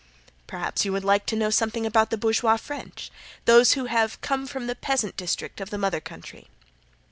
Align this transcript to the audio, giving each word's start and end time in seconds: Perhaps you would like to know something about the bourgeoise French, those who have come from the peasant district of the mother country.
Perhaps 0.47 0.83
you 0.83 0.91
would 0.93 1.03
like 1.03 1.27
to 1.27 1.35
know 1.35 1.51
something 1.51 1.85
about 1.85 2.09
the 2.09 2.17
bourgeoise 2.17 2.59
French, 2.59 3.11
those 3.45 3.73
who 3.73 3.85
have 3.85 4.19
come 4.21 4.47
from 4.47 4.65
the 4.65 4.73
peasant 4.73 5.15
district 5.15 5.61
of 5.61 5.69
the 5.69 5.77
mother 5.77 6.01
country. 6.01 6.47